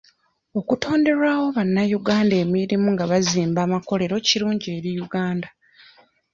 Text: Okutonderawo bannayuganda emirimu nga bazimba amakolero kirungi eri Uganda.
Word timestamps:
Okutonderawo 0.59 1.45
bannayuganda 1.57 2.35
emirimu 2.43 2.87
nga 2.93 3.05
bazimba 3.11 3.59
amakolero 3.63 4.15
kirungi 4.27 4.67
eri 4.77 4.91
Uganda. 5.05 5.49